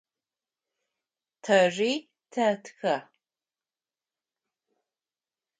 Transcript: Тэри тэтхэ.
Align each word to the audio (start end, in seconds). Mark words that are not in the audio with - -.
Тэри 1.43 1.91
тэтхэ. 2.31 2.95